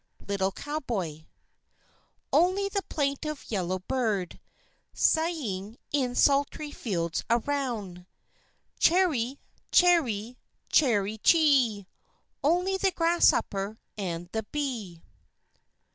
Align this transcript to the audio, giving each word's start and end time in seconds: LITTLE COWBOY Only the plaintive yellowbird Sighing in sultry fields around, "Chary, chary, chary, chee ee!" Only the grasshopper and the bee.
LITTLE 0.27 0.51
COWBOY 0.53 1.27
Only 2.33 2.69
the 2.69 2.81
plaintive 2.89 3.45
yellowbird 3.49 4.39
Sighing 4.95 5.77
in 5.91 6.15
sultry 6.15 6.71
fields 6.71 7.23
around, 7.29 8.07
"Chary, 8.79 9.39
chary, 9.71 10.39
chary, 10.71 11.19
chee 11.19 11.81
ee!" 11.81 11.87
Only 12.43 12.77
the 12.77 12.89
grasshopper 12.89 13.77
and 13.95 14.27
the 14.31 14.41
bee. 14.51 15.03